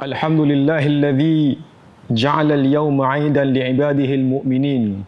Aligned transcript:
الحمد 0.00 0.40
لله 0.40 0.86
الذي 0.86 1.58
جعل 2.10 2.52
اليوم 2.52 2.96
عيدا 3.02 3.44
لعباده 3.44 4.10
المؤمنين 4.14 5.04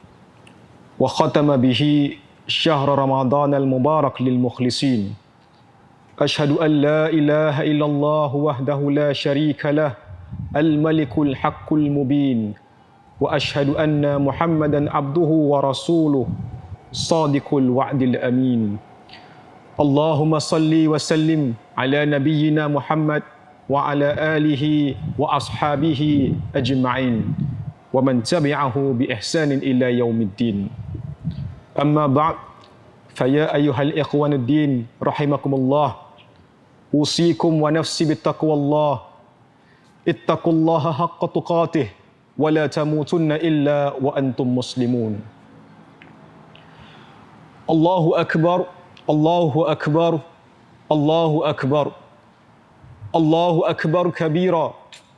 وختم 1.00 1.56
به 1.56 2.12
شهر 2.46 2.88
رمضان 2.98 3.54
المبارك 3.54 4.22
للمخلصين. 4.22 5.14
أشهد 6.20 6.50
أن 6.60 6.70
لا 6.70 7.08
إله 7.08 7.62
إلا 7.62 7.86
الله 7.86 8.36
وحده 8.36 8.80
لا 8.90 9.12
شريك 9.12 9.66
له 9.66 9.92
الملك 10.56 11.18
الحق 11.18 11.72
المبين. 11.72 12.54
وأشهد 13.20 13.68
أن 13.80 14.04
محمدا 14.22 14.92
عبده 14.92 15.30
ورسوله 15.50 16.26
صادق 16.92 17.48
الوعد 17.54 18.02
الأمين. 18.02 18.76
اللهم 19.80 20.38
صل 20.38 20.72
وسلم 20.86 21.54
على 21.78 22.04
نبينا 22.06 22.68
محمد 22.68 23.22
وعلى 23.68 24.08
آله 24.36 24.94
وأصحابه 25.18 26.32
أجمعين 26.56 27.34
ومن 27.92 28.22
تبعه 28.22 28.74
بإحسان 28.76 29.50
إلى 29.52 29.98
يوم 29.98 30.20
الدين. 30.20 30.68
أما 31.80 32.06
بعد 32.06 32.34
فيا 33.14 33.54
أيها 33.54 33.82
الإخوان 33.82 34.32
الدين 34.32 34.86
رحمكم 35.02 35.52
الله 35.54 35.94
أوصيكم 36.94 37.52
ونفسي 37.62 38.04
بتقوى 38.04 38.54
الله. 38.54 39.00
اتقوا 40.08 40.52
الله 40.52 40.84
حق 40.92 41.22
تقاته 41.32 41.88
ولا 42.38 42.66
تموتن 42.66 43.32
إلا 43.32 43.94
وأنتم 44.02 44.46
مسلمون. 44.58 45.20
الله 47.70 48.04
أكبر 48.20 48.58
الله 49.10 49.52
أكبر 49.72 50.12
الله 50.92 51.32
أكبر. 51.50 51.86
الله 53.14 53.70
أكبر 53.70 54.10
كبيرا 54.10 54.74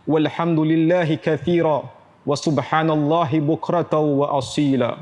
والحمد 0.08 0.60
لله 0.60 1.14
كثيرا 1.14 1.82
وسبحان 2.26 2.90
الله 2.90 3.30
بكرة 3.40 3.92
وأصيلا 3.98 4.96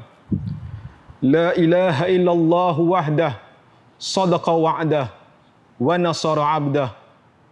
لا 1.22 1.56
إله 1.56 1.96
إلا 2.16 2.32
الله 2.32 2.80
وحده 2.80 3.32
صدق 3.98 4.46
وعده 4.48 5.06
ونصر 5.80 6.38
عبده 6.41 6.88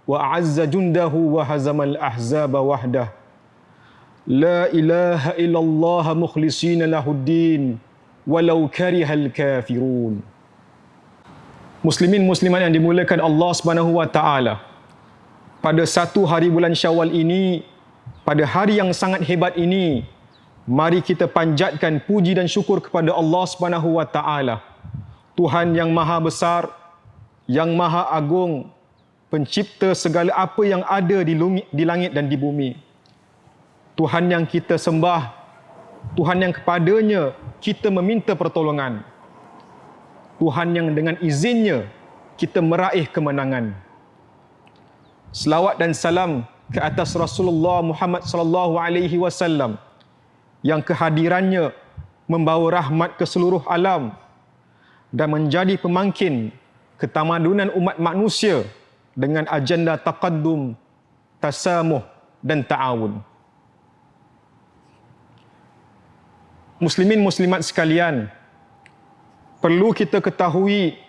وأعز 0.08 0.61
جنده 0.61 1.06
وهزم 1.14 1.78
الأحزاب 1.83 2.55
وحده 2.55 3.06
لا 4.27 4.70
إله 4.72 5.22
إلا 5.42 5.58
الله 5.58 6.06
مخلصين 6.14 6.83
له 6.83 7.05
الدين 7.11 7.78
ولو 8.27 8.69
كره 8.69 9.08
الكافرون 9.12 10.14
Muslimin 11.83 12.22
muslimat 12.22 12.62
yang 12.62 12.70
dimuliakan 12.78 13.19
Allah 13.19 13.50
Subhanahu 13.58 13.98
wa. 13.98 14.06
Pada 15.62 15.86
satu 15.86 16.27
hari 16.27 16.50
bulan 16.50 16.74
Syawal 16.74 17.14
ini, 17.14 17.62
pada 18.27 18.42
hari 18.42 18.82
yang 18.82 18.91
sangat 18.91 19.22
hebat 19.22 19.55
ini, 19.55 20.02
mari 20.66 20.98
kita 20.98 21.30
panjatkan 21.30 22.02
puji 22.02 22.34
dan 22.34 22.50
syukur 22.50 22.82
kepada 22.82 23.14
Allah 23.14 23.46
Subhanahu 23.46 23.94
wa 23.94 24.02
taala. 24.02 24.58
Tuhan 25.38 25.70
yang 25.70 25.94
maha 25.94 26.18
besar, 26.18 26.66
yang 27.46 27.78
maha 27.78 28.10
agung, 28.10 28.74
pencipta 29.30 29.94
segala 29.94 30.34
apa 30.34 30.66
yang 30.66 30.83
ada 30.83 31.22
di, 31.22 31.38
di 31.70 31.84
langit 31.86 32.10
dan 32.10 32.27
di 32.27 32.34
bumi. 32.34 32.74
Tuhan 33.94 34.34
yang 34.34 34.42
kita 34.42 34.74
sembah, 34.74 35.30
Tuhan 36.18 36.42
yang 36.42 36.50
kepadanya 36.58 37.38
kita 37.62 37.86
meminta 37.86 38.34
pertolongan. 38.34 39.06
Tuhan 40.42 40.74
yang 40.74 40.90
dengan 40.90 41.14
izinnya 41.22 41.86
kita 42.34 42.58
meraih 42.58 43.06
kemenangan. 43.06 43.92
Selawat 45.33 45.80
dan 45.80 45.97
salam 45.97 46.44
ke 46.69 46.77
atas 46.77 47.16
Rasulullah 47.16 47.80
Muhammad 47.80 48.28
sallallahu 48.28 48.77
alaihi 48.77 49.16
wasallam 49.16 49.80
yang 50.61 50.84
kehadirannya 50.84 51.73
membawa 52.29 52.84
rahmat 52.84 53.17
ke 53.17 53.24
seluruh 53.24 53.64
alam 53.64 54.12
dan 55.08 55.33
menjadi 55.33 55.80
pemangkin 55.80 56.52
ketamadunan 57.01 57.73
umat 57.73 57.96
manusia 57.96 58.61
dengan 59.17 59.48
agenda 59.48 59.96
taqaddum, 59.96 60.77
tasamuh 61.40 62.05
dan 62.45 62.61
ta'awun. 62.61 63.24
Muslimin 66.77 67.24
muslimat 67.24 67.64
sekalian, 67.64 68.28
perlu 69.64 69.96
kita 69.96 70.20
ketahui 70.20 71.01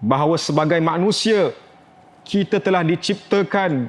bahawa 0.00 0.40
sebagai 0.40 0.80
manusia 0.80 1.52
kita 2.28 2.60
telah 2.60 2.84
diciptakan 2.84 3.88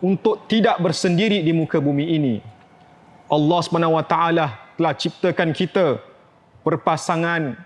untuk 0.00 0.48
tidak 0.48 0.80
bersendiri 0.80 1.44
di 1.44 1.52
muka 1.52 1.76
bumi 1.76 2.16
ini. 2.16 2.34
Allah 3.28 3.60
SWT 3.60 4.16
telah 4.80 4.94
ciptakan 4.96 5.52
kita 5.52 6.00
berpasangan, 6.64 7.60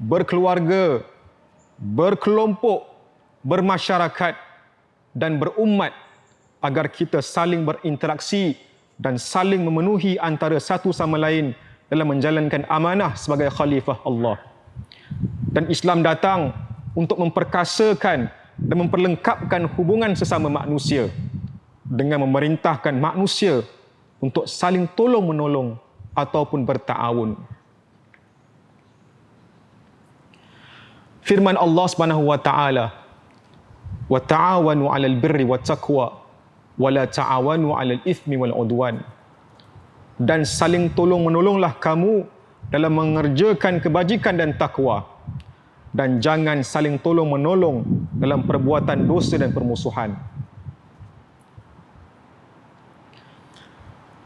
berkeluarga, 0.00 1.04
berkelompok, 1.76 2.88
bermasyarakat 3.44 4.34
dan 5.12 5.36
berumat 5.36 5.92
agar 6.64 6.88
kita 6.88 7.20
saling 7.20 7.68
berinteraksi 7.68 8.56
dan 8.96 9.20
saling 9.20 9.60
memenuhi 9.60 10.16
antara 10.16 10.56
satu 10.56 10.96
sama 10.96 11.20
lain 11.20 11.52
dalam 11.92 12.08
menjalankan 12.08 12.64
amanah 12.68 13.16
sebagai 13.16 13.48
khalifah 13.52 14.00
Allah 14.04 14.36
dan 15.50 15.66
Islam 15.66 16.04
datang 16.04 16.54
untuk 16.94 17.18
memperkasakan 17.18 18.30
dan 18.60 18.76
memperlengkapkan 18.86 19.64
hubungan 19.74 20.12
sesama 20.12 20.52
manusia 20.52 21.08
dengan 21.82 22.22
memerintahkan 22.22 22.92
manusia 22.92 23.64
untuk 24.20 24.44
saling 24.44 24.84
tolong 24.92 25.24
menolong 25.26 25.80
ataupun 26.12 26.62
bertaawun. 26.68 27.40
Firman 31.24 31.56
Allah 31.56 31.86
Subhanahu 31.90 32.30
wa 32.30 32.38
taala, 32.38 32.86
"Wa 34.06 34.20
ta'awanu 34.22 34.92
'alal 34.92 35.16
birri 35.18 35.46
wat 35.48 35.66
taqwa 35.66 36.20
wa 36.76 36.88
la 36.92 37.04
ta'awanu 37.08 37.74
'alal 37.74 38.02
itsmi 38.06 38.38
wal 38.38 38.54
'udwan." 38.54 39.02
Dan 40.20 40.44
saling 40.44 40.92
tolong 40.92 41.26
menolonglah 41.26 41.80
kamu 41.80 42.28
dalam 42.70 42.92
mengerjakan 42.94 43.82
kebajikan 43.82 44.38
dan 44.38 44.54
takwa 44.54 45.09
dan 45.90 46.22
jangan 46.22 46.62
saling 46.62 46.98
tolong 47.02 47.26
menolong 47.34 47.82
dalam 48.14 48.46
perbuatan 48.46 49.06
dosa 49.10 49.34
dan 49.38 49.50
permusuhan. 49.50 50.14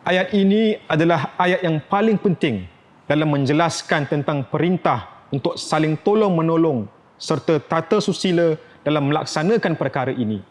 Ayat 0.05 0.37
ini 0.37 0.77
adalah 0.85 1.33
ayat 1.41 1.65
yang 1.65 1.81
paling 1.81 2.21
penting 2.21 2.69
dalam 3.09 3.33
menjelaskan 3.33 4.05
tentang 4.05 4.45
perintah 4.45 5.25
untuk 5.33 5.57
saling 5.57 5.97
tolong 5.97 6.37
menolong 6.37 6.85
serta 7.17 7.57
tata 7.57 8.05
susila 8.05 8.53
dalam 8.85 9.09
melaksanakan 9.09 9.73
perkara 9.81 10.13
ini. 10.13 10.45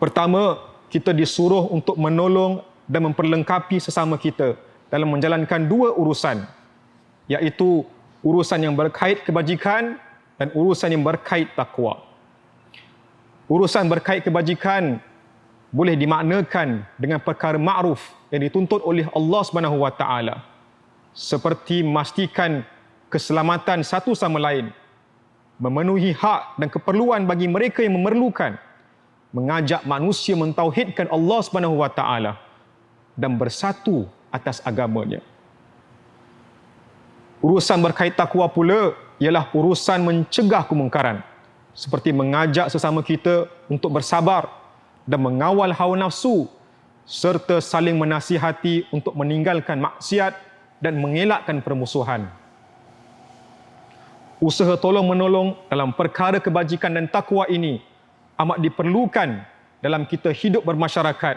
Pertama, 0.00 0.56
kita 0.88 1.12
disuruh 1.12 1.68
untuk 1.68 2.00
menolong 2.00 2.64
dan 2.88 3.04
memperlengkapi 3.12 3.80
sesama 3.80 4.16
kita 4.16 4.56
dalam 4.88 5.12
menjalankan 5.12 5.68
dua 5.68 5.92
urusan 5.92 6.44
iaitu 7.28 7.84
urusan 8.24 8.60
yang 8.64 8.72
berkait 8.76 9.24
kebajikan 9.24 10.00
dan 10.38 10.50
urusan 10.54 10.90
yang 10.90 11.04
berkait 11.04 11.50
takwa. 11.54 12.02
Urusan 13.46 13.86
berkait 13.86 14.24
kebajikan 14.24 14.98
boleh 15.74 15.98
dimaknakan 15.98 16.86
dengan 16.96 17.18
perkara 17.18 17.58
ma'ruf 17.58 18.00
yang 18.30 18.46
dituntut 18.46 18.80
oleh 18.86 19.04
Allah 19.10 19.42
Subhanahu 19.42 19.82
wa 19.82 19.90
taala 19.90 20.42
seperti 21.14 21.82
memastikan 21.86 22.66
keselamatan 23.10 23.86
satu 23.86 24.14
sama 24.14 24.42
lain, 24.42 24.74
memenuhi 25.58 26.10
hak 26.14 26.58
dan 26.58 26.66
keperluan 26.70 27.26
bagi 27.26 27.46
mereka 27.46 27.82
yang 27.82 27.94
memerlukan, 27.94 28.58
mengajak 29.30 29.82
manusia 29.86 30.34
mentauhidkan 30.34 31.06
Allah 31.10 31.38
Subhanahu 31.42 31.78
wa 31.78 31.90
taala 31.90 32.38
dan 33.14 33.38
bersatu 33.38 34.06
atas 34.34 34.58
agamanya. 34.66 35.22
Urusan 37.44 37.78
berkait 37.78 38.16
takwa 38.16 38.48
pula 38.48 38.96
ialah 39.24 39.48
urusan 39.56 40.04
mencegah 40.04 40.68
kemungkaran 40.68 41.24
seperti 41.72 42.12
mengajak 42.12 42.68
sesama 42.68 43.00
kita 43.00 43.48
untuk 43.72 43.96
bersabar 43.96 44.52
dan 45.08 45.24
mengawal 45.24 45.72
hawa 45.72 45.96
nafsu 45.96 46.44
serta 47.08 47.64
saling 47.64 47.96
menasihati 47.96 48.84
untuk 48.92 49.16
meninggalkan 49.16 49.80
maksiat 49.80 50.36
dan 50.76 51.00
mengelakkan 51.00 51.64
permusuhan. 51.64 52.28
Usaha 54.44 54.76
tolong 54.76 55.08
menolong 55.08 55.56
dalam 55.72 55.96
perkara 55.96 56.36
kebajikan 56.36 56.92
dan 56.92 57.08
takwa 57.08 57.48
ini 57.48 57.80
amat 58.36 58.60
diperlukan 58.60 59.40
dalam 59.80 60.04
kita 60.04 60.36
hidup 60.36 60.68
bermasyarakat 60.68 61.36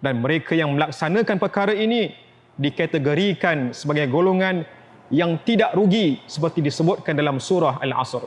dan 0.00 0.14
mereka 0.16 0.56
yang 0.56 0.72
melaksanakan 0.72 1.36
perkara 1.36 1.76
ini 1.76 2.16
dikategorikan 2.56 3.76
sebagai 3.76 4.08
golongan 4.08 4.64
yang 5.08 5.40
tidak 5.40 5.72
rugi 5.72 6.20
seperti 6.28 6.60
disebutkan 6.60 7.16
dalam 7.16 7.40
surah 7.40 7.80
Al-Asr. 7.80 8.24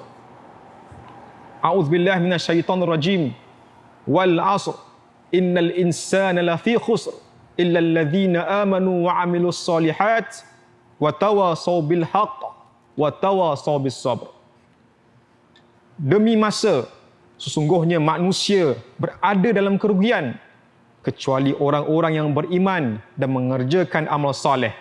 A'udzubillah 1.61 2.17
minasyaitonir 2.17 2.89
rajim. 2.89 3.23
Wal 4.09 4.41
'asr. 4.41 4.73
innal 5.31 5.71
insana 5.77 6.41
lafi 6.41 6.75
khusr 6.75 7.13
illa 7.55 7.79
alladhina 7.79 8.65
amanu 8.65 9.05
wa 9.07 9.21
amilus 9.23 9.61
solihat 9.61 10.43
wa 10.99 11.13
tawasaw 11.13 11.79
bil 11.85 12.03
haqq 12.03 12.39
wa 12.97 13.07
tawasaw 13.13 13.79
bis 13.79 13.95
sabr 13.95 14.27
demi 15.95 16.35
masa 16.35 16.89
sesungguhnya 17.39 18.01
manusia 18.01 18.75
berada 18.99 19.49
dalam 19.55 19.77
kerugian 19.81 20.35
kecuali 21.01 21.55
orang-orang 21.57 22.13
yang 22.19 22.29
beriman 22.33 23.01
dan 23.17 23.29
mengerjakan 23.33 24.05
amal 24.11 24.35
soleh 24.35 24.73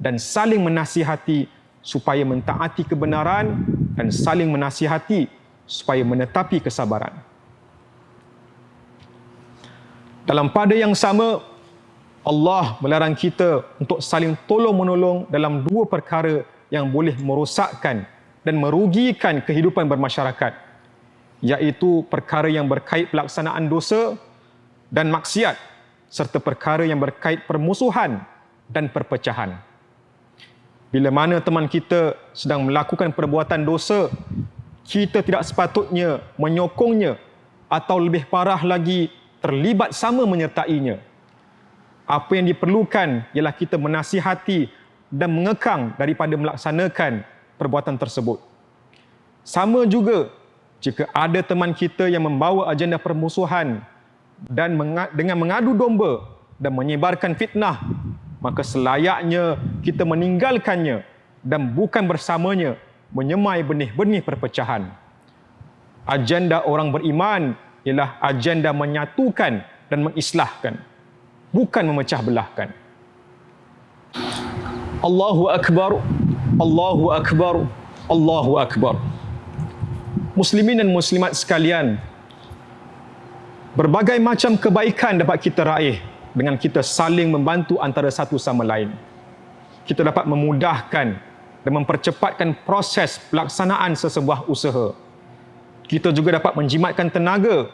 dan 0.00 0.16
saling 0.16 0.64
menasihati 0.64 1.44
supaya 1.84 2.24
mentaati 2.24 2.88
kebenaran 2.88 3.60
dan 3.94 4.08
saling 4.08 4.48
menasihati 4.48 5.28
supaya 5.68 6.00
menetapi 6.00 6.58
kesabaran. 6.64 7.12
Dalam 10.24 10.48
pada 10.50 10.72
yang 10.72 10.96
sama, 10.96 11.44
Allah 12.24 12.80
melarang 12.80 13.16
kita 13.16 13.64
untuk 13.80 14.00
saling 14.00 14.36
tolong-menolong 14.48 15.28
dalam 15.28 15.64
dua 15.64 15.84
perkara 15.88 16.44
yang 16.72 16.88
boleh 16.88 17.16
merosakkan 17.20 18.04
dan 18.40 18.54
merugikan 18.56 19.40
kehidupan 19.44 19.88
bermasyarakat, 19.88 20.52
iaitu 21.44 22.04
perkara 22.08 22.48
yang 22.48 22.68
berkait 22.68 23.08
pelaksanaan 23.12 23.68
dosa 23.68 24.16
dan 24.92 25.08
maksiat 25.12 25.56
serta 26.10 26.42
perkara 26.42 26.84
yang 26.84 27.00
berkait 27.00 27.44
permusuhan 27.46 28.20
dan 28.68 28.90
perpecahan. 28.90 29.69
Bila 30.90 31.14
mana 31.14 31.38
teman 31.38 31.70
kita 31.70 32.18
sedang 32.34 32.66
melakukan 32.66 33.14
perbuatan 33.14 33.62
dosa, 33.62 34.10
kita 34.82 35.22
tidak 35.22 35.46
sepatutnya 35.46 36.18
menyokongnya 36.34 37.14
atau 37.70 38.02
lebih 38.02 38.26
parah 38.26 38.58
lagi 38.66 39.06
terlibat 39.38 39.94
sama 39.94 40.26
menyertainya. 40.26 40.98
Apa 42.10 42.34
yang 42.34 42.50
diperlukan 42.50 43.22
ialah 43.30 43.54
kita 43.54 43.78
menasihati 43.78 44.66
dan 45.14 45.30
mengekang 45.30 45.94
daripada 45.94 46.34
melaksanakan 46.34 47.22
perbuatan 47.54 47.94
tersebut. 47.94 48.42
Sama 49.46 49.86
juga 49.86 50.30
jika 50.82 51.06
ada 51.14 51.38
teman 51.38 51.70
kita 51.70 52.10
yang 52.10 52.26
membawa 52.26 52.66
agenda 52.66 52.98
permusuhan 52.98 53.78
dan 54.50 54.74
dengan 55.14 55.38
mengadu 55.38 55.70
domba 55.70 56.26
dan 56.58 56.74
menyebarkan 56.74 57.38
fitnah 57.38 57.78
maka 58.40 58.64
selayaknya 58.64 59.60
kita 59.84 60.08
meninggalkannya 60.08 61.04
dan 61.44 61.72
bukan 61.76 62.08
bersamanya 62.08 62.80
menyemai 63.12 63.60
benih-benih 63.60 64.24
perpecahan. 64.24 64.88
Agenda 66.08 66.64
orang 66.64 66.88
beriman 66.90 67.52
ialah 67.84 68.16
agenda 68.24 68.72
menyatukan 68.72 69.60
dan 69.92 69.98
mengislahkan, 70.00 70.80
bukan 71.52 71.84
memecah 71.84 72.20
belahkan. 72.24 72.68
Allahu 75.00 75.52
Akbar, 75.52 76.00
Allahu 76.56 77.04
Akbar, 77.12 77.54
Allahu 78.08 78.52
Akbar. 78.56 78.96
Muslimin 80.32 80.80
dan 80.80 80.88
muslimat 80.88 81.36
sekalian, 81.36 82.00
berbagai 83.76 84.16
macam 84.16 84.56
kebaikan 84.56 85.20
dapat 85.20 85.38
kita 85.40 85.62
raih 85.64 86.09
dengan 86.36 86.54
kita 86.54 86.80
saling 86.84 87.30
membantu 87.30 87.78
antara 87.82 88.10
satu 88.10 88.38
sama 88.38 88.62
lain. 88.62 88.94
Kita 89.86 90.06
dapat 90.06 90.26
memudahkan 90.28 91.08
dan 91.60 91.72
mempercepatkan 91.74 92.62
proses 92.62 93.18
pelaksanaan 93.28 93.98
sesebuah 93.98 94.46
usaha. 94.46 94.94
Kita 95.90 96.14
juga 96.14 96.38
dapat 96.38 96.54
menjimatkan 96.54 97.10
tenaga, 97.10 97.66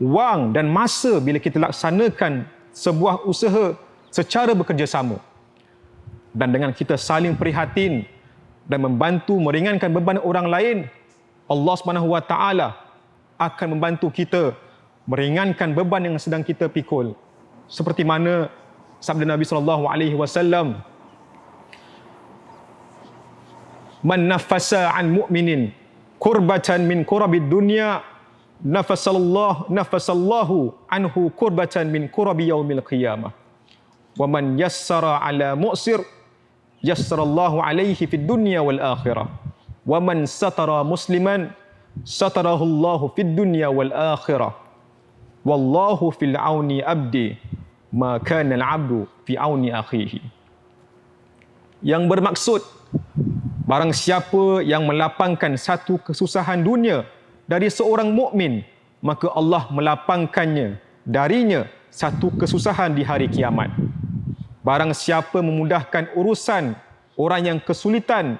wang 0.00 0.56
dan 0.56 0.66
masa 0.72 1.20
bila 1.20 1.36
kita 1.36 1.60
laksanakan 1.60 2.48
sebuah 2.72 3.28
usaha 3.28 3.76
secara 4.08 4.56
bekerjasama. 4.56 5.20
Dan 6.32 6.54
dengan 6.54 6.72
kita 6.72 6.96
saling 6.96 7.36
prihatin 7.36 8.08
dan 8.64 8.80
membantu 8.80 9.36
meringankan 9.36 9.92
beban 9.92 10.16
orang 10.24 10.48
lain, 10.48 10.78
Allah 11.48 11.74
Subhanahu 11.76 12.16
Wa 12.16 12.22
Taala 12.24 12.68
akan 13.36 13.76
membantu 13.76 14.08
kita 14.08 14.56
meringankan 15.08 15.72
beban 15.72 16.04
yang 16.04 16.16
sedang 16.20 16.44
kita 16.44 16.68
pikul 16.68 17.16
seperti 17.68 18.02
mana 18.02 18.48
sabda 18.98 19.24
Nabi 19.28 19.44
sallallahu 19.44 19.84
alaihi 19.86 20.16
wasallam 20.18 20.80
Man 23.98 24.30
nafasa 24.30 24.94
an 24.94 25.10
mu'minin 25.10 25.74
kurbatan 26.22 26.86
min 26.86 27.02
kurabid 27.02 27.50
dunya 27.50 27.98
nafasallahu 28.62 29.66
nafasallahu 29.74 30.70
anhu 30.86 31.30
kurbatan 31.34 31.90
min 31.90 32.06
kurabi 32.06 32.46
yaumil 32.46 32.78
qiyamah. 32.78 33.34
Wa 34.14 34.26
man 34.30 34.54
yassara 34.54 35.18
ala 35.18 35.58
mu'sir 35.58 35.98
yassarallahu 36.78 37.58
alaihi 37.58 38.06
fid 38.06 38.22
dunya 38.22 38.62
wal 38.62 38.78
akhirah. 38.78 39.26
Wa 39.82 39.98
man 39.98 40.30
satara 40.30 40.86
musliman 40.86 41.50
satarahu 42.06 42.62
Allah 42.62 43.00
fid 43.18 43.34
dunya 43.34 43.66
wal 43.66 43.90
akhirah. 43.90 44.54
Wallahu 45.42 46.14
fil 46.14 46.38
auni 46.38 46.86
abdi 46.86 47.34
ma 47.92 48.20
kana 48.20 48.56
al-'abdu 48.56 49.08
fi 49.24 49.36
auni 49.36 49.72
akhihi. 49.72 50.20
Yang 51.84 52.02
bermaksud 52.10 52.62
barang 53.68 53.92
siapa 53.92 54.64
yang 54.64 54.88
melapangkan 54.88 55.54
satu 55.54 56.00
kesusahan 56.02 56.64
dunia 56.64 57.06
dari 57.46 57.68
seorang 57.70 58.10
mukmin 58.10 58.64
maka 59.04 59.30
Allah 59.30 59.70
melapangkannya 59.70 60.80
darinya 61.06 61.70
satu 61.88 62.34
kesusahan 62.34 62.92
di 62.92 63.06
hari 63.06 63.30
kiamat. 63.30 63.70
Barang 64.66 64.92
siapa 64.92 65.40
memudahkan 65.40 66.12
urusan 66.12 66.76
orang 67.16 67.42
yang 67.46 67.58
kesulitan 67.62 68.36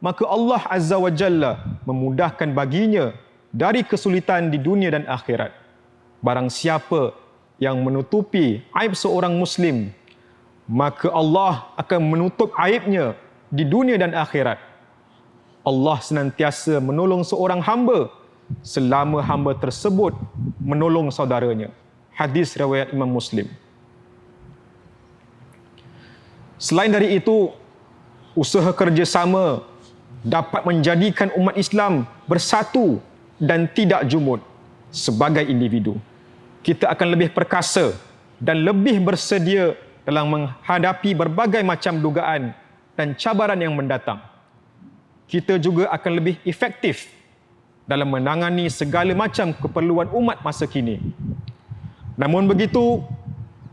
maka 0.00 0.24
Allah 0.28 0.62
azza 0.70 0.96
wa 0.96 1.10
jalla 1.12 1.60
memudahkan 1.84 2.52
baginya 2.52 3.12
dari 3.52 3.84
kesulitan 3.84 4.52
di 4.52 4.60
dunia 4.60 4.92
dan 4.92 5.04
akhirat. 5.08 5.52
Barang 6.20 6.48
siapa 6.52 7.12
yang 7.56 7.80
menutupi 7.80 8.60
aib 8.76 8.92
seorang 8.92 9.32
muslim 9.32 9.92
maka 10.66 11.08
Allah 11.14 11.70
akan 11.78 12.00
menutup 12.02 12.50
aibnya 12.58 13.14
di 13.48 13.62
dunia 13.62 13.94
dan 13.94 14.12
akhirat. 14.12 14.58
Allah 15.62 15.98
senantiasa 16.02 16.78
menolong 16.82 17.22
seorang 17.26 17.62
hamba 17.62 18.10
selama 18.62 19.22
hamba 19.22 19.54
tersebut 19.54 20.14
menolong 20.62 21.10
saudaranya. 21.10 21.70
Hadis 22.14 22.54
riwayat 22.54 22.94
Imam 22.94 23.10
Muslim. 23.10 23.46
Selain 26.56 26.90
dari 26.90 27.18
itu 27.18 27.52
usaha 28.34 28.70
kerjasama 28.72 29.66
dapat 30.22 30.62
menjadikan 30.66 31.30
umat 31.38 31.54
Islam 31.54 32.08
bersatu 32.26 32.98
dan 33.38 33.68
tidak 33.70 34.08
jumud 34.08 34.40
sebagai 34.90 35.44
individu 35.44 35.98
kita 36.66 36.90
akan 36.90 37.14
lebih 37.14 37.30
perkasa 37.30 37.94
dan 38.42 38.66
lebih 38.66 38.98
bersedia 38.98 39.78
dalam 40.02 40.26
menghadapi 40.26 41.14
berbagai 41.14 41.62
macam 41.62 42.02
dugaan 42.02 42.50
dan 42.98 43.14
cabaran 43.14 43.62
yang 43.62 43.70
mendatang. 43.70 44.18
Kita 45.30 45.62
juga 45.62 45.86
akan 45.94 46.12
lebih 46.18 46.42
efektif 46.42 47.06
dalam 47.86 48.10
menangani 48.10 48.66
segala 48.66 49.14
macam 49.14 49.54
keperluan 49.54 50.10
umat 50.10 50.42
masa 50.42 50.66
kini. 50.66 50.98
Namun 52.18 52.50
begitu, 52.50 53.06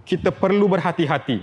kita 0.05 0.29
perlu 0.29 0.69
berhati-hati 0.69 1.41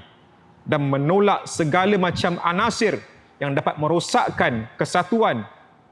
dan 0.62 0.86
menolak 0.86 1.50
segala 1.50 1.98
macam 1.98 2.38
anasir 2.46 3.02
yang 3.42 3.58
dapat 3.58 3.74
merosakkan 3.74 4.70
kesatuan 4.78 5.42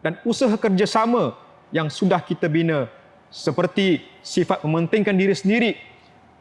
dan 0.07 0.23
usaha 0.23 0.55
kerjasama 0.55 1.35
yang 1.75 1.91
sudah 1.91 2.23
kita 2.23 2.47
bina 2.47 2.87
seperti 3.29 4.05
sifat 4.25 4.65
mementingkan 4.65 5.17
diri 5.17 5.37
sendiri, 5.37 5.71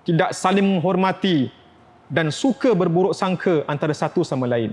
tidak 0.08 0.32
saling 0.32 0.64
menghormati 0.64 1.52
dan 2.08 2.32
suka 2.32 2.72
berburuk 2.72 3.12
sangka 3.12 3.68
antara 3.68 3.92
satu 3.92 4.24
sama 4.24 4.48
lain. 4.48 4.72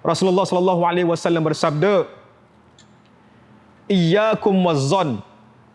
Rasulullah 0.00 0.48
sallallahu 0.48 0.82
alaihi 0.88 1.04
wasallam 1.04 1.44
bersabda, 1.44 2.08
"Iyyakum 3.88 4.56
waz-zann, 4.64 5.20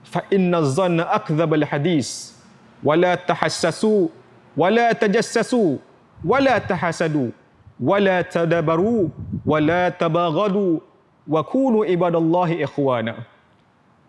fa 0.02 0.26
inna 0.34 0.66
az-zanna 0.66 1.06
akdzabul 1.14 1.66
hadis, 1.70 2.34
wa 2.82 2.98
la 2.98 3.14
tahassasu, 3.14 4.10
wa 4.58 4.68
la 4.74 4.90
tajassasu, 4.94 5.78
wa 6.26 6.38
la 6.42 6.58
tahasadu, 6.58 7.30
wa 7.78 7.98
la 8.02 8.24
tadabaru, 8.26 9.12
wa 9.46 9.58
la 9.62 9.92
tabaghadu, 9.94 10.82
wa 11.28 11.42
kunu 11.46 11.86
ibadallahi 11.86 12.66
ikhwana." 12.66 13.33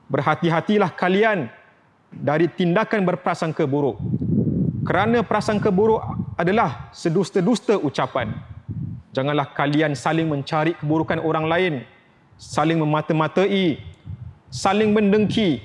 Berhati-hatilah 0.09 0.93
kalian 0.95 1.49
dari 2.13 2.47
tindakan 2.51 3.03
berprasangka 3.03 3.65
buruk. 3.67 3.99
Kerana 4.85 5.25
prasangka 5.25 5.73
buruk 5.73 6.05
adalah 6.37 6.93
sedusta-dusta 6.93 7.81
ucapan. 7.81 8.37
Janganlah 9.15 9.55
kalian 9.55 9.95
saling 9.95 10.27
mencari 10.27 10.75
keburukan 10.77 11.23
orang 11.23 11.47
lain, 11.47 11.75
saling 12.37 12.77
memata-matai, 12.83 13.79
saling 14.51 14.91
mendengki, 14.91 15.63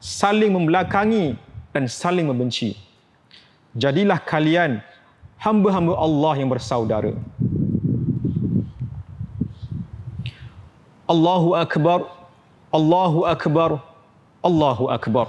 saling 0.00 0.50
membelakangi 0.50 1.36
dan 1.70 1.84
saling 1.86 2.24
membenci. 2.24 2.72
jadilah 3.76 4.16
kalian 4.16 4.80
hamba-hamba 5.36 5.92
Allah 6.00 6.32
yang 6.40 6.48
bersaudara. 6.48 7.12
Allahu 11.06 11.54
akbar. 11.54 12.15
Allahu 12.76 13.24
akbar. 13.24 13.80
Allahu 14.44 14.92
akbar. 14.92 15.26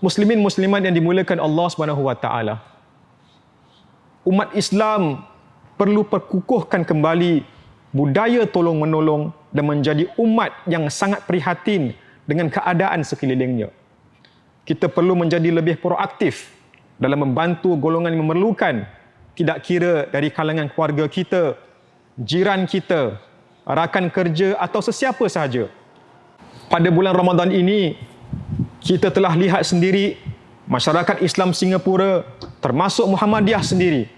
Muslimin 0.00 0.40
muslimat 0.40 0.80
yang 0.82 0.96
dimulakan 0.96 1.38
Allah 1.38 1.66
Subhanahu 1.68 2.08
wa 2.08 2.16
taala. 2.16 2.58
Umat 4.24 4.50
Islam 4.56 5.22
perlu 5.76 6.02
perkukuhkan 6.02 6.82
kembali 6.88 7.44
budaya 7.92 8.48
tolong 8.48 8.80
menolong 8.80 9.30
dan 9.52 9.68
menjadi 9.68 10.08
umat 10.16 10.50
yang 10.64 10.88
sangat 10.88 11.22
prihatin 11.28 11.92
dengan 12.24 12.48
keadaan 12.48 13.04
sekelilingnya. 13.04 13.68
Kita 14.64 14.88
perlu 14.88 15.12
menjadi 15.12 15.52
lebih 15.52 15.78
proaktif 15.78 16.50
dalam 16.96 17.28
membantu 17.28 17.74
golongan 17.76 18.14
yang 18.14 18.24
memerlukan 18.24 18.88
tidak 19.36 19.58
kira 19.66 20.06
dari 20.08 20.30
kalangan 20.32 20.70
keluarga 20.72 21.04
kita, 21.10 21.58
jiran 22.16 22.64
kita, 22.64 23.18
rakan 23.66 24.10
kerja 24.10 24.58
atau 24.58 24.80
sesiapa 24.82 25.22
sahaja. 25.30 25.70
Pada 26.66 26.88
bulan 26.88 27.12
Ramadan 27.12 27.52
ini, 27.52 27.98
kita 28.82 29.12
telah 29.12 29.36
lihat 29.36 29.62
sendiri 29.62 30.18
masyarakat 30.66 31.20
Islam 31.22 31.52
Singapura 31.52 32.24
termasuk 32.62 33.06
Muhammadiyah 33.06 33.62
sendiri 33.62 34.08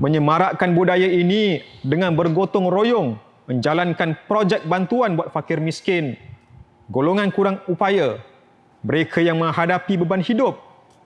menyemarakkan 0.00 0.72
budaya 0.72 1.04
ini 1.04 1.60
dengan 1.84 2.16
bergotong 2.16 2.72
royong 2.72 3.20
menjalankan 3.50 4.14
projek 4.30 4.62
bantuan 4.64 5.18
buat 5.18 5.34
fakir 5.34 5.58
miskin, 5.58 6.14
golongan 6.86 7.34
kurang 7.34 7.58
upaya, 7.66 8.22
mereka 8.80 9.18
yang 9.18 9.42
menghadapi 9.42 9.98
beban 9.98 10.22
hidup 10.22 10.56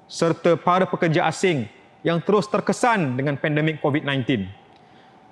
serta 0.04 0.54
para 0.54 0.84
pekerja 0.84 1.24
asing 1.24 1.64
yang 2.04 2.20
terus 2.20 2.44
terkesan 2.46 3.16
dengan 3.16 3.40
pandemik 3.40 3.80
COVID-19. 3.80 4.44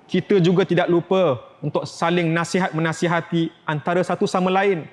Kita 0.09 0.41
juga 0.41 0.65
tidak 0.65 0.89
lupa 0.89 1.37
untuk 1.63 1.87
saling 1.87 2.27
nasihat 2.35 2.75
menasihati 2.75 3.47
antara 3.63 4.03
satu 4.03 4.27
sama 4.27 4.51
lain 4.51 4.83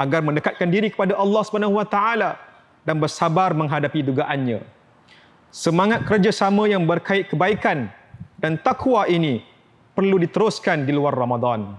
agar 0.00 0.24
mendekatkan 0.24 0.64
diri 0.64 0.88
kepada 0.88 1.12
Allah 1.12 1.44
Subhanahu 1.44 1.76
Wa 1.76 1.84
Taala 1.84 2.40
dan 2.88 2.96
bersabar 2.96 3.52
menghadapi 3.52 4.00
dugaannya. 4.00 4.64
Semangat 5.52 6.08
kerjasama 6.08 6.64
yang 6.64 6.88
berkait 6.88 7.28
kebaikan 7.28 7.92
dan 8.40 8.56
takwa 8.56 9.04
ini 9.04 9.44
perlu 9.92 10.16
diteruskan 10.16 10.88
di 10.88 10.96
luar 10.96 11.12
Ramadan. 11.12 11.76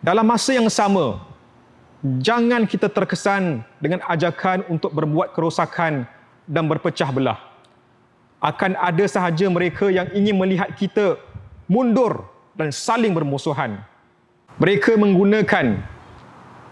Dalam 0.00 0.24
masa 0.24 0.56
yang 0.56 0.72
sama, 0.72 1.20
jangan 2.22 2.64
kita 2.64 2.88
terkesan 2.88 3.60
dengan 3.82 4.00
ajakan 4.08 4.64
untuk 4.72 4.94
berbuat 4.96 5.36
kerosakan 5.36 6.08
dan 6.48 6.64
berpecah 6.64 7.12
belah. 7.12 7.40
Akan 8.38 8.78
ada 8.78 9.04
sahaja 9.04 9.50
mereka 9.50 9.90
yang 9.90 10.06
ingin 10.14 10.38
melihat 10.38 10.70
kita 10.78 11.18
mundur 11.68 12.26
dan 12.58 12.74
saling 12.74 13.14
bermusuhan. 13.14 13.78
Mereka 14.58 14.98
menggunakan 14.98 15.78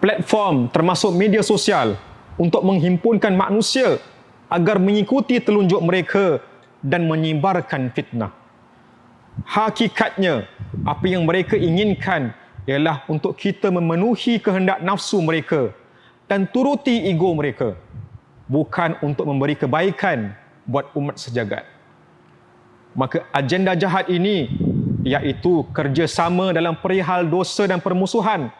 platform 0.02 0.72
termasuk 0.74 1.14
media 1.14 1.44
sosial 1.46 1.94
untuk 2.34 2.66
menghimpunkan 2.66 3.30
manusia 3.32 4.02
agar 4.50 4.82
mengikuti 4.82 5.38
telunjuk 5.38 5.78
mereka 5.84 6.42
dan 6.82 7.06
menyebarkan 7.06 7.94
fitnah 7.94 8.34
hakikatnya 9.44 10.48
apa 10.88 11.04
yang 11.04 11.28
mereka 11.28 11.58
inginkan 11.60 12.32
ialah 12.64 13.04
untuk 13.10 13.36
kita 13.36 13.68
memenuhi 13.68 14.40
kehendak 14.40 14.80
nafsu 14.80 15.20
mereka 15.20 15.76
dan 16.24 16.48
turuti 16.48 17.04
ego 17.04 17.36
mereka 17.36 17.76
bukan 18.48 18.96
untuk 19.04 19.28
memberi 19.28 19.58
kebaikan 19.58 20.32
buat 20.64 20.88
umat 20.96 21.20
sejagat 21.20 21.68
maka 22.96 23.28
agenda 23.28 23.76
jahat 23.76 24.08
ini 24.08 24.48
iaitu 25.06 25.62
kerjasama 25.70 26.50
dalam 26.50 26.74
perihal 26.74 27.22
dosa 27.30 27.70
dan 27.70 27.78
permusuhan 27.78 28.50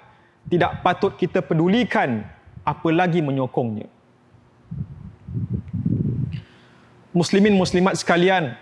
tidak 0.47 0.79
patut 0.87 1.19
kita 1.19 1.43
pedulikan 1.43 2.23
apalagi 2.63 3.19
menyokongnya 3.19 3.91
muslimin 7.11 7.59
muslimat 7.59 7.99
sekalian 7.99 8.55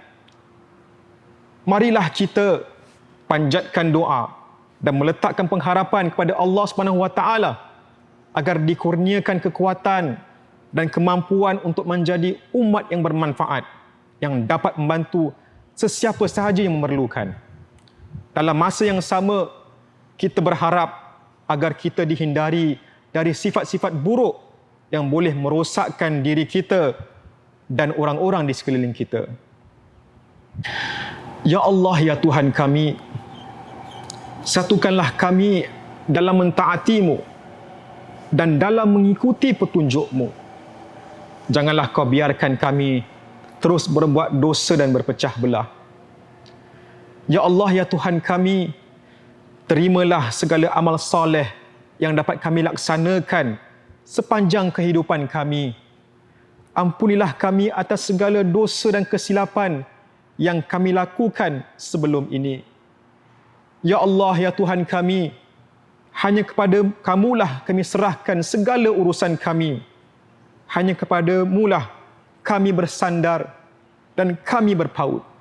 marilah 1.69 2.09
kita 2.09 2.65
panjatkan 3.29 3.93
doa 3.93 4.33
dan 4.81 4.97
meletakkan 4.97 5.45
pengharapan 5.45 6.09
kepada 6.09 6.33
Allah 6.41 6.65
Subhanahu 6.65 7.05
Wa 7.05 7.13
Taala 7.13 7.53
agar 8.33 8.65
dikurniakan 8.65 9.45
kekuatan 9.45 10.17
dan 10.73 10.87
kemampuan 10.89 11.61
untuk 11.61 11.85
menjadi 11.85 12.41
umat 12.57 12.89
yang 12.89 13.05
bermanfaat 13.05 13.69
yang 14.25 14.49
dapat 14.49 14.73
membantu 14.81 15.37
sesiapa 15.77 16.25
sahaja 16.27 16.65
yang 16.65 16.75
memerlukan. 16.81 17.44
Dalam 18.35 18.59
masa 18.59 18.83
yang 18.83 18.99
sama, 18.99 19.47
kita 20.19 20.43
berharap 20.43 20.91
agar 21.47 21.73
kita 21.79 22.03
dihindari 22.03 22.83
dari 23.15 23.31
sifat-sifat 23.31 23.95
buruk 23.95 24.43
yang 24.91 25.07
boleh 25.07 25.31
merosakkan 25.31 26.19
diri 26.19 26.43
kita 26.43 26.99
dan 27.71 27.95
orang-orang 27.95 28.51
di 28.51 28.55
sekeliling 28.55 28.91
kita. 28.91 29.31
Ya 31.47 31.63
Allah, 31.63 31.97
Ya 32.03 32.17
Tuhan 32.19 32.51
kami, 32.51 32.99
satukanlah 34.43 35.15
kami 35.15 35.71
dalam 36.11 36.43
mentaatimu 36.43 37.23
dan 38.35 38.59
dalam 38.59 38.99
mengikuti 38.99 39.55
petunjukmu. 39.55 40.29
Janganlah 41.55 41.93
kau 41.93 42.09
biarkan 42.09 42.57
kami 42.57 43.05
terus 43.61 43.87
berbuat 43.87 44.37
dosa 44.37 44.75
dan 44.75 44.91
berpecah 44.91 45.33
belah. 45.39 45.69
Ya 47.25 47.41
Allah, 47.41 47.73
Ya 47.73 47.85
Tuhan 47.89 48.21
kami, 48.21 48.77
terimalah 49.65 50.29
segala 50.29 50.69
amal 50.77 51.01
soleh 51.01 51.49
yang 51.97 52.13
dapat 52.13 52.37
kami 52.37 52.61
laksanakan 52.69 53.57
sepanjang 54.05 54.69
kehidupan 54.69 55.25
kami. 55.25 55.73
Ampunilah 56.77 57.33
kami 57.33 57.73
atas 57.73 58.13
segala 58.13 58.45
dosa 58.45 58.93
dan 58.93 59.09
kesilapan 59.09 59.89
yang 60.37 60.61
kami 60.61 60.93
lakukan 60.93 61.65
sebelum 61.81 62.29
ini. 62.29 62.61
Ya 63.81 64.05
Allah, 64.05 64.37
ya 64.37 64.51
Tuhan 64.53 64.85
kami, 64.85 65.33
hanya 66.13 66.45
kepada 66.45 66.85
kamulah 67.01 67.65
kami 67.65 67.81
serahkan 67.81 68.45
segala 68.45 68.93
urusan 68.93 69.41
kami. 69.41 69.81
Hanya 70.69 70.93
kepada 70.93 71.49
mulah 71.49 71.89
kami 72.45 72.69
bersandar 72.69 73.49
dan 74.13 74.37
kami 74.45 74.77
berpaut. 74.77 75.34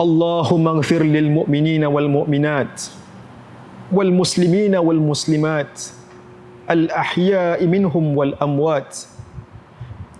اللهم 0.00 0.68
اغفر 0.68 1.02
للمؤمنين 1.02 1.84
والمؤمنات 1.84 2.82
والمسلمين 3.92 4.76
والمسلمات 4.76 5.74
الأحياء 6.70 7.66
منهم 7.66 8.04
والأموات 8.18 8.92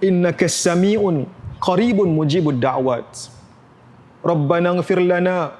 إنك 0.05 0.45
السميع 0.45 1.01
قريب 1.61 1.99
مجيب 2.01 2.49
الدعوات 2.49 3.19
ربنا 4.25 4.69
اغفر 4.69 4.99
لنا 5.01 5.53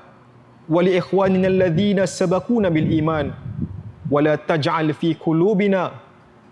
ولإخواننا 0.69 1.49
الذين 1.49 2.07
سبقونا 2.07 2.69
بالإيمان 2.69 3.31
ولا 4.11 4.35
تجعل 4.35 4.95
في 4.95 5.15
قلوبنا 5.15 5.91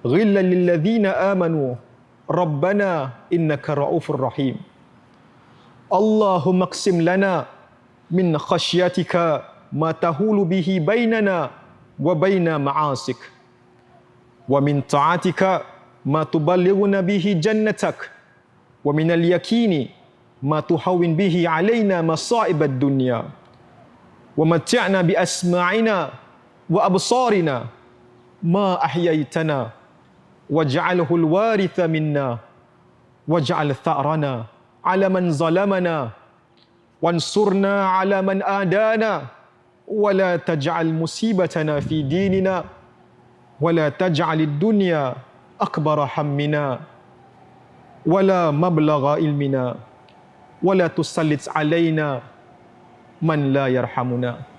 غلا 0.07 0.43
للذين 0.43 1.07
آمنوا 1.07 1.75
ربنا 2.31 3.11
إنك 3.33 3.71
رؤوف 3.71 4.11
رحيم 4.11 4.57
اللهم 5.95 6.63
اقسم 6.63 7.01
لنا 7.01 7.47
من 8.11 8.39
خشيتك 8.39 9.43
ما 9.73 9.93
تهول 9.93 10.45
به 10.45 10.69
بيننا 10.87 11.51
وبين 12.01 12.61
معاصيك 12.61 13.23
ومن 14.49 14.81
طاعتك 14.81 15.63
ما 16.07 16.25
تبلغنا 16.25 17.01
به 17.01 17.41
جنتك 17.41 18.11
ومن 18.85 19.11
اليقين 19.11 19.89
ما 20.43 20.61
تهون 20.61 21.17
به 21.17 21.49
علينا 21.49 22.03
مصائب 22.03 22.63
الدنيا. 22.63 23.25
ومتعنا 24.37 25.01
بأسماعنا 25.03 26.11
وأبصارنا 26.71 27.67
ما 28.43 28.85
أحييتنا 28.85 29.71
واجعله 30.51 31.07
الوارث 31.11 31.81
منا 31.81 32.39
واجعل 33.29 33.75
ثأرنا 33.75 34.45
على 34.85 35.09
من 35.09 35.31
ظلمنا 35.33 36.11
وانصرنا 37.03 37.75
على 37.89 38.23
من 38.23 38.43
آدانا 38.43 39.23
ولا 39.89 40.37
تجعل 40.37 40.95
مصيبتنا 40.95 41.81
في 41.81 42.03
ديننا 42.03 42.65
ولا 43.61 43.89
تجعل 43.89 44.41
الدنيا 44.41 45.15
أكبر 45.61 45.99
همنا 46.17 46.67
ولا 48.07 48.51
مبلغ 48.51 49.03
علمنا 49.17 49.65
ولا 50.63 50.87
تسلط 50.87 51.49
علينا 51.57 52.21
من 53.23 53.53
لا 53.53 53.67
يرحمنا. 53.69 54.54